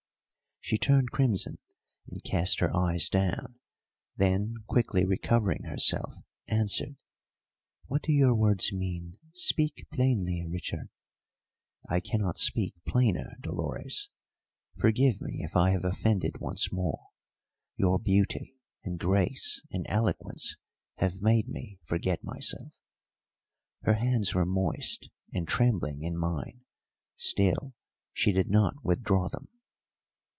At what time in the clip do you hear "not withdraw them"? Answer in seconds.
28.49-29.49